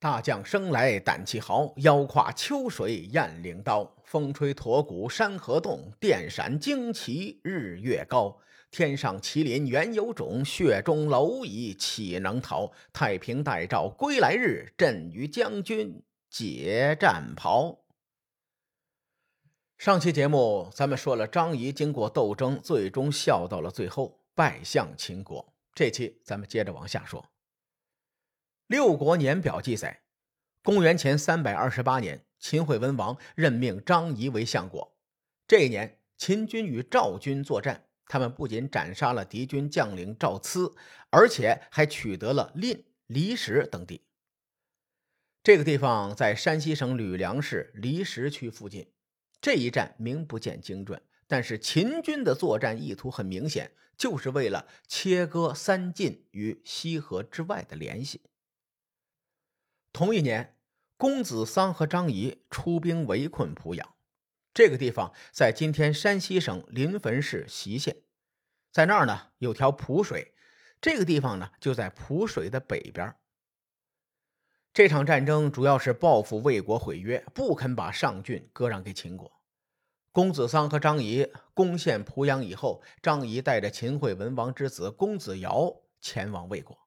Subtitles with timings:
[0.00, 3.92] 大将生来胆气豪，腰挎秋水雁翎刀。
[4.04, 8.38] 风吹驼骨山河动，电闪旌旗日月高。
[8.70, 12.70] 天上麒麟原有种，血中蝼蚁岂能逃？
[12.92, 17.80] 太平待诏归来日，朕与将军解战袍。
[19.78, 25.54] 上期节目咱们说了，张仪经过斗争，最终笑到了最后，拜相秦国。
[25.74, 27.24] 这期咱们接着往下说。
[28.68, 30.02] 六国年表记载，
[30.62, 34.94] 公元前三百二十八年，秦惠文王任命张仪为相国。
[35.46, 40.74] 这一年，秦军与赵军作战，他们不仅斩杀了敌军将领赵疵，
[41.08, 44.02] 而且还取得了蔺、离石等地。
[45.42, 48.92] 这个地方在山西省吕梁市离石区附近。
[49.40, 58.20] 这一战名不见经传，但是秦军的作战意图很明显，就是为了切割三晋与西河之外的联系。
[59.98, 60.54] 同一年，
[60.96, 63.96] 公子桑和张仪出兵围困濮阳。
[64.54, 67.96] 这个地方在今天山西省临汾市隰县，
[68.70, 70.34] 在那儿呢有条濮水，
[70.80, 73.12] 这个地方呢就在濮水的北边。
[74.72, 79.28] 这场战争主要是报复魏国毁约，不肯把上郡割让给秦国。
[80.12, 86.78] 公子桑和张仪攻陷濮阳以后，张仪带着秦惠文王之子公子瑶前往魏国。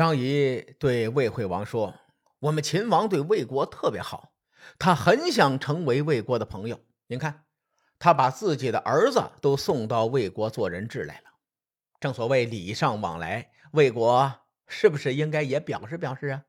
[0.00, 1.94] 张仪对魏惠王说
[2.40, 4.32] ：“我们秦王对魏国特别好，
[4.78, 6.80] 他很想成为魏国的朋友。
[7.08, 7.44] 您看，
[7.98, 11.24] 他把自己的儿子都送到魏国做人质来了。
[12.00, 16.46] 正所谓礼尚往来，魏国是不是应该也表示表示啊？”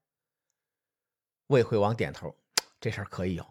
[1.47, 2.33] 魏惠王点头
[2.79, 3.45] ：“这事儿可以有。”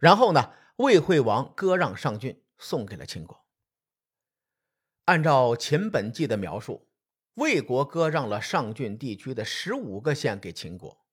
[0.00, 3.44] 然后呢，魏惠王割让上郡，送给了秦国。
[5.04, 6.85] 按照秦本纪的描述。
[7.36, 11.04] 魏国割让了上郡地区的十五个县给秦国。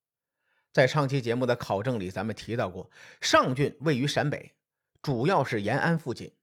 [0.72, 4.54] 在上期节目的考证里，咱们提到过，上郡位于陕北，
[5.02, 6.33] 主要是延安附近。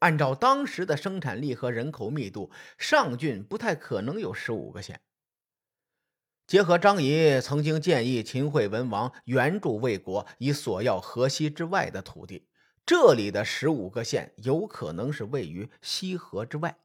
[0.00, 5.00] 按照当时的生产力和人口密度，上郡不太可能有十五个县。
[6.46, 12.46] 结合张仪曾经建议秦惠文王援助魏国，以索要河西之外的土地，
[12.84, 16.76] 这里的十五个县有可能是位于西河之外。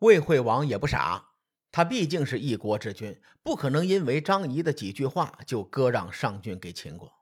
[0.00, 1.30] 魏惠王也不傻，
[1.72, 7.12] 他毕竟是一国之君，不可能因为张仪的几句话就割让上郡给秦国。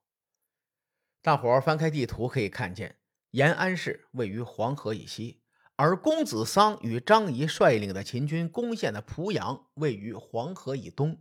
[1.23, 2.99] 大伙翻开地图可以看见，
[3.31, 5.41] 延安市位于黄河以西，
[5.77, 11.19] 而公子桑与张仪率领的秦军攻陷的濮阳位于黄河以东。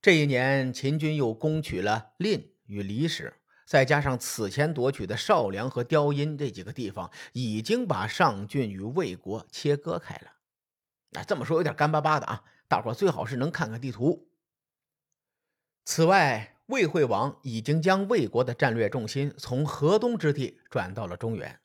[0.00, 3.41] 这一年，秦军又攻取了蔺与离石。
[3.72, 10.32] 再加上此前夺取的少梁和雕阴这几个地方，已经把上郡与魏国切割开了。
[11.12, 12.44] 那这么说有点干巴巴的啊！
[12.68, 14.28] 大伙最好是能看看地图。
[15.86, 21.58] 此外，魏惠王已经将魏国的战略重心从河东之地转到了中原。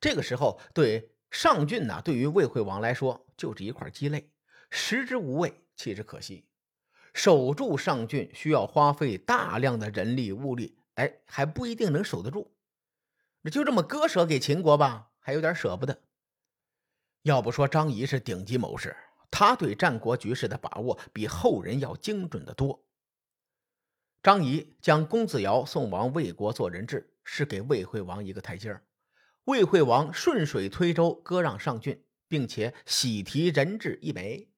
[0.00, 4.30] 这个时候，对上郡呢，对于魏惠王来说就是一块鸡肋，
[4.70, 6.44] 食之无味，弃之可惜。
[7.12, 10.76] 守住上郡需要花费大量的人力物力。
[11.00, 12.52] 哎，还不一定能守得住，
[13.40, 16.02] 那就这么割舍给秦国吧，还有点舍不得。
[17.22, 18.94] 要不说张仪是顶级谋士，
[19.30, 22.84] 他对战国局势的把握比后人要精准的多。
[24.22, 28.84] 张仪将公子瑶送往魏国做人质，是给魏惠王一个台阶儿。
[29.44, 34.49] 魏惠王顺水推舟割让上郡，并且喜提人质一枚。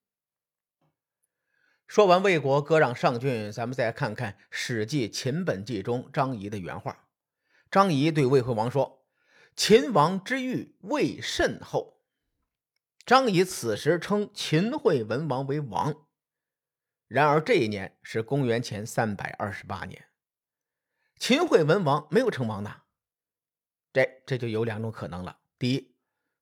[1.93, 7.07] 说完魏国割让上郡，咱们再看看《史记·秦本纪》中张仪的原话。
[7.71, 9.05] 张仪对魏惠王说
[9.55, 12.01] ：“秦王之欲魏甚厚。”
[13.05, 16.07] 张仪此时称秦惠文王为王。
[17.09, 20.07] 然而这一年是公元前三百二十八年，
[21.19, 22.85] 秦惠文王没有称王呢。
[23.93, 25.95] 这这就有两种可能了：第一，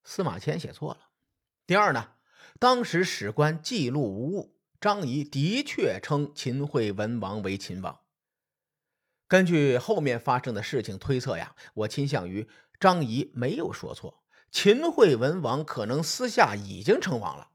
[0.05, 1.01] 司马迁写错了；
[1.67, 2.13] 第二呢，
[2.61, 4.60] 当时史官记录无误。
[4.81, 8.01] 张仪的确称秦惠文王为秦王。
[9.29, 17.51] 根据后面发生的事情推测呀，我倾向于张仪没有说错，秦惠文王可能私下已经称王了。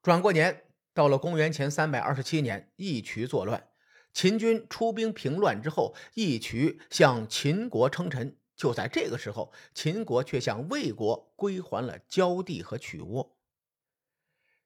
[0.00, 0.64] 转过年，
[0.94, 3.68] 到了公元前三百二十七年，义渠作乱，
[4.14, 8.38] 秦军出兵平乱之后，义渠向秦国称臣。
[8.56, 13.36] 就在这个时候，秦国却向魏国归还了焦地和曲沃。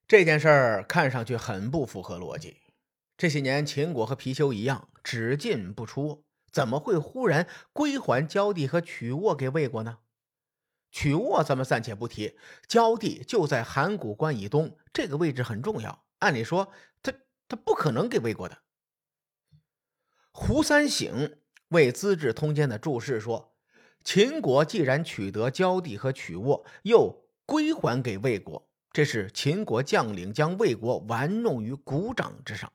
[0.07, 2.61] 这件事儿看上去很不符合逻辑。
[3.17, 9.97] 这些年，秦国和貔貅一样只进不出，怎么会忽然归还焦地和曲沃给魏国呢？
[10.91, 12.37] 曲沃咱们暂且不提，
[12.67, 16.05] 焦地就在函谷关以东，这个位置很重要。
[16.19, 16.71] 按理说
[17.03, 17.11] 他
[17.49, 18.59] 他不可能给魏国的。
[20.31, 21.37] 胡三省
[21.69, 23.55] 为《资治通鉴》的注释说
[24.05, 28.66] ：“秦国既然取得交地和曲沃，又归还给魏国，
[28.97, 32.73] 这是秦国将领将魏国玩弄于股掌之上。”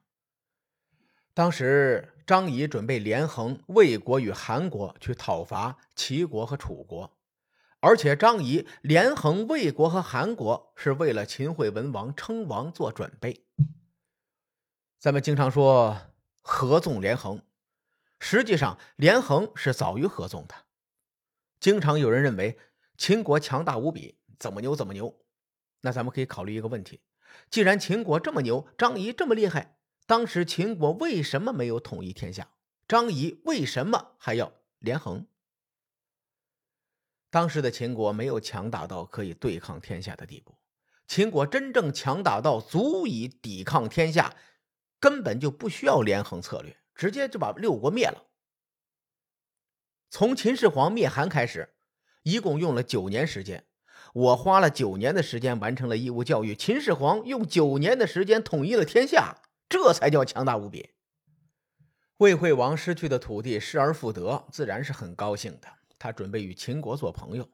[1.34, 7.12] 当时张仪准备连横魏国与韩国去讨伐齐国和楚国，
[7.80, 13.44] 而且张仪连横魏国和韩国是为了秦惠文王称王做准备。
[15.00, 16.02] 咱们经常说
[16.40, 17.42] 合纵连横，
[18.20, 20.54] 实际上连横是早于合纵的。
[21.58, 22.56] 经常有人认为
[22.96, 25.12] 秦国强大无比，怎么牛怎么牛。
[25.82, 27.00] 那咱们可以考虑一个问题：
[27.50, 29.76] 既然秦国这么牛，张仪这么厉害。
[30.06, 32.48] 当时秦国为什么没有统一天下？
[32.88, 35.26] 张仪为什么还要连横？
[37.30, 40.58] 当时的秦国没有强大到可以对抗天下的地步。
[41.06, 44.34] 秦国真正强大到足以抵抗天下，
[44.98, 48.26] 根本就不需要连横策略，直接就把六国灭了。
[50.10, 51.74] 从秦始皇灭韩开始，
[52.22, 53.64] 一共用了九年时间。
[54.12, 59.38] 我花了九年的时间完成了义务教育，秦始皇用九年的时间统一了天下。
[59.68, 60.90] 这才叫强大无比。
[62.18, 65.68] 魏惠王失去的土地失而复得，自然是很高兴的。
[65.98, 67.48] 他准备与秦国做朋友。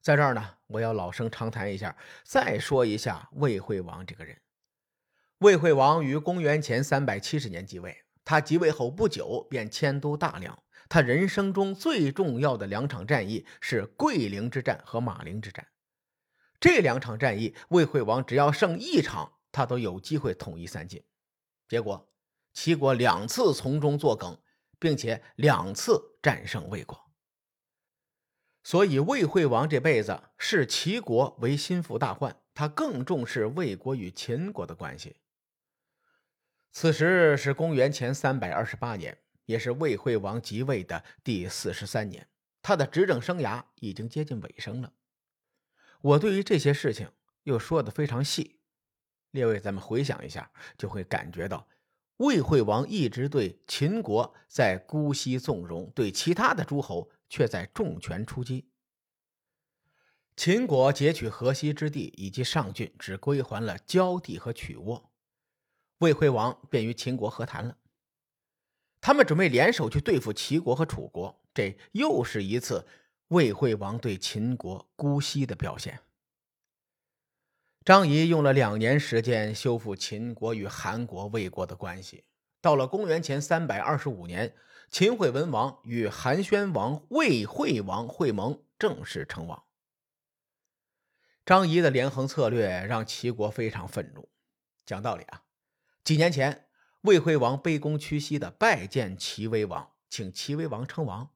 [0.00, 4.38] 在这儿呢，我要老生常谈一下，再说一下魏惠王这个人。
[5.38, 10.56] 魏惠王于公元前三百七十年即位，他即位后不久便迁都大梁。
[10.88, 15.66] 他人生中最重要的两场战役是桂陵之战和马陵之战。
[16.60, 21.02] 这两场战役，魏惠王只要胜一场，他都有机会统一三晋。
[21.66, 22.12] 结果，
[22.52, 24.38] 齐国两次从中作梗，
[24.78, 27.10] 并且两次战胜魏国。
[28.62, 35.16] 所以，魏惠王这辈子视齐国为心腹大患，他更重视魏国与秦国的关系。
[36.72, 39.16] 此时是公元前三百二十八年，
[39.46, 42.28] 也是魏惠王即位的第四十三年，
[42.60, 44.92] 他的执政生涯已经接近尾声了。
[46.02, 47.08] 我对于这些事情
[47.42, 48.60] 又说的非常细。
[49.32, 51.68] 列位，咱们回想一下，就会感觉到
[52.16, 58.66] 魏惠王一直对秦国在姑息纵容，对其他的诸侯却在重拳出击。
[60.36, 65.12] 秦国截取河西之地以及上郡，只归还了交地和曲沃，
[65.98, 67.76] 魏惠王便与秦国和谈了。
[69.02, 72.86] 他们准备联手去对付齐国和楚国，这又是一次
[73.30, 76.00] 魏惠王对秦国姑息的表现。
[77.84, 82.24] 张仪用了两年时间修复秦国与韩国、魏国的关系。
[82.60, 84.54] 到了公元前三百二十五年，
[84.90, 89.62] 秦惠文王与韩宣王魏惠王会盟，正式称王。
[91.46, 94.28] 张仪的连横策略让齐国非常愤怒。
[94.84, 95.44] 讲道理啊，
[96.02, 96.66] 几年前
[97.02, 101.30] 魏惠王卑躬屈膝的拜见齐威王，请齐威王称王。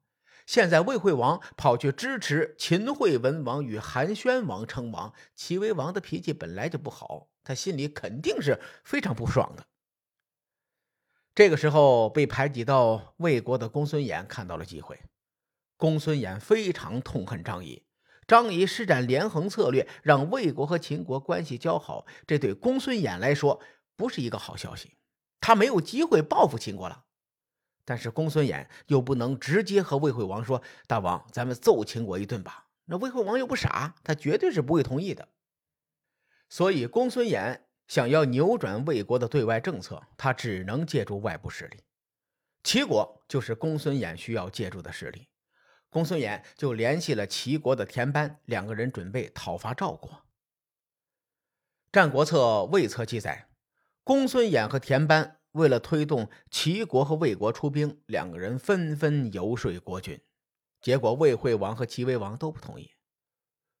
[0.45, 9.65] 现在魏惠王跑去支持秦惠文王与韩宣王称王，齐威王的脾气本来就不好，他心里肯定是非常不爽的。
[11.33, 14.99] 这个时候，被排挤到魏国的公孙衍看到了机会。
[15.77, 17.83] 公孙衍非常痛恨张仪，
[18.27, 23.59] 张仪施展连横策略，让魏国和秦国关系交好，这对公孙衍来说
[23.95, 24.93] 不是一个好消息，
[25.41, 27.04] 他没有机会报复秦国了。
[27.85, 35.27] 但是公孙衍又不能直接和魏惠王说：“大王，咱们揍秦国一顿吧。”那魏惠王又不傻，他绝对是不会同意的。
[36.49, 41.83] 所以公孙衍想要扭转魏国的对外政策，他只能借助外部势力。
[42.63, 45.27] 齐国就是公孙衍需要借助的势力。
[45.89, 50.11] 公孙衍就联系了齐国的田班，两个人准备讨伐赵国。
[51.91, 53.47] 《战国策·魏策》记载，
[54.03, 55.37] 公孙衍和田班。
[55.55, 60.21] 为了推动齐国和魏国出兵，两个人纷纷游说国君，
[60.81, 62.91] 结果魏惠王和齐威王都不同意。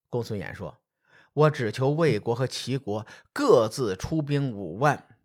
[0.09, 0.79] 公孙衍说
[1.33, 5.17] ：“我只求魏国和齐国各自出兵五万，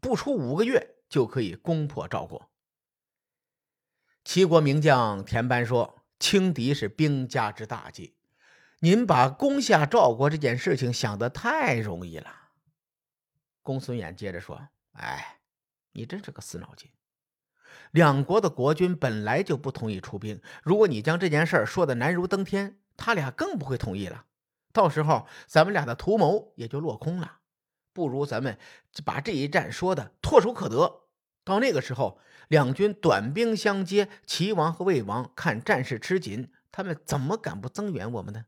[0.00, 2.50] 不出五个月就可以攻破赵国。”
[4.24, 8.16] 齐国名将田班说：“轻敌是兵家之大忌，
[8.78, 12.48] 您把攻下赵国这件事情想得太容易了。”
[13.60, 15.36] 公孙衍接着说：“哎。”
[15.92, 16.90] 你真是个死脑筋！
[17.92, 24.26] 两国的国君本来就不同意出兵，如果你将这件事说的难如登天，他俩更不会同意了。
[24.72, 27.38] 到时候咱们俩的图谋也就落空了。
[27.92, 28.56] 不如咱们
[29.04, 31.08] 把这一战说的唾手可得。
[31.44, 38.46] 到那个时候，两军短兵相接，齐王和魏王看战事吃紧，他们怎么敢不增援我们呢？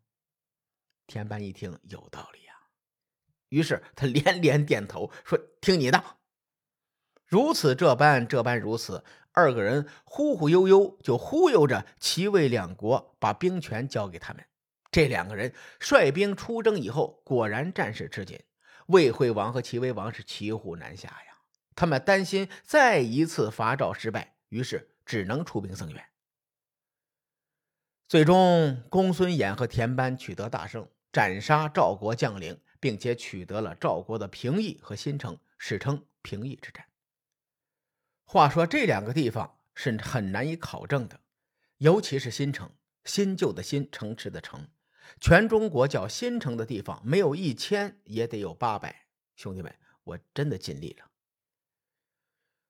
[1.08, 2.54] 田班一听，有道理呀。
[3.48, 6.04] 于是他连连点头说：“听你的。”
[7.32, 14.44] 如此这般，这般如此，二个人忽忽悠悠就忽悠着齐魏两国把兵权交给他们。
[14.90, 18.38] 这两个人率兵出征以后，果然战事吃紧，
[18.88, 21.38] 魏惠王和齐威王是骑虎难下呀。
[21.74, 26.04] 他们担心再一次伐赵失败，于是只能出兵增援。
[28.06, 36.84] 最终，公孙衍和田班取得大胜，斩杀赵国将领，并且取得了赵国的平邑和新城，史称平邑之战。
[38.32, 41.20] 话说这两个地方是很难以考证的，
[41.76, 42.72] 尤其是新城，
[43.04, 44.68] 新旧的新城池的城，
[45.20, 49.04] 全中国叫新城的地方没有一千也得有八百。
[49.36, 51.10] 兄弟们，我真的尽力了。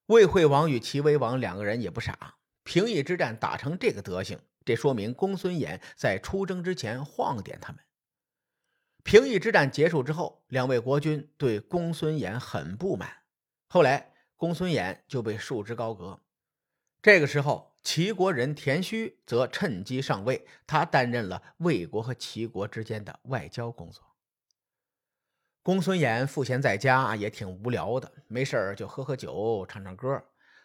[0.06, 7.80] 魏惠王与齐威王两个人也不傻，平邑之战打成这个德行，这说明公孙衍在出征之前晃点他们。
[9.04, 13.18] 平邑之战结束之后，两位国君对公孙衍很不满，
[13.68, 14.11] 后来。
[14.42, 16.18] 公孙衍就被束之高阁。
[17.00, 24.02] 这个时候，齐国人田须则趁机上位，他担任了魏国和齐国之间的外交工作。
[25.62, 30.20] 公孙衍赋闲在家也挺无聊的，没事就喝喝酒、唱唱歌。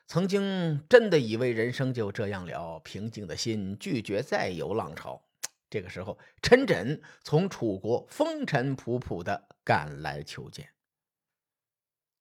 [0.08, 5.22] 曾经真的以为人生就这样了，平静的心拒绝再有浪潮。
[5.70, 10.68] 这个时候，陈轸从楚国风尘仆仆的赶来求见。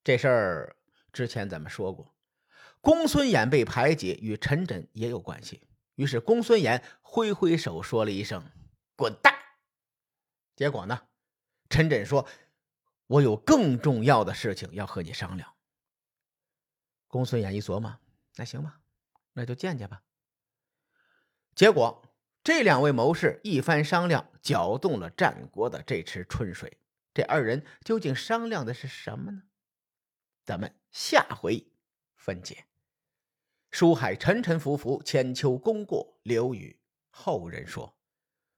[0.05, 0.77] 这事儿。
[1.17, 2.15] 之前咱们说过，
[2.83, 5.67] 公孙衍被排挤与陈轸也有关系。
[5.95, 8.45] 于是公孙衍挥挥手说了一声
[8.95, 9.35] “滚蛋”。
[10.55, 11.09] 结果呢，
[11.71, 12.29] 陈轸说
[13.09, 15.55] ：“我有更重要的事情要和你商量。”
[17.09, 17.99] 公孙衍一琢磨，
[18.35, 18.81] 那行吧，
[19.33, 20.03] 那就见见吧。
[21.55, 22.03] 结果
[22.45, 26.77] 这两位谋士一番商量，搅动了战国的这池春水。
[27.15, 29.45] 这二人究竟商量的是什么呢？
[30.47, 31.67] 咱们下回
[32.15, 32.67] 分解。
[33.73, 36.79] 书海沉沉浮浮，千秋功过留与
[37.11, 37.99] 后人说。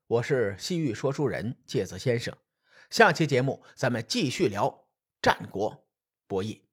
[0.07, 2.37] 我是西域说书人介子先生。
[2.91, 4.87] 下期节目咱们继续聊
[5.23, 5.89] 战国
[6.27, 6.68] 博弈。